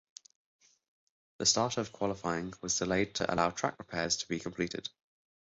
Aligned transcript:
The 1.37 1.45
start 1.45 1.77
of 1.77 1.91
qualifying 1.91 2.55
was 2.63 2.79
delayed 2.79 3.13
to 3.17 3.31
allow 3.31 3.51
track 3.51 3.77
repairs 3.77 4.17
to 4.17 4.27
be 4.27 4.39
completed. 4.39 4.89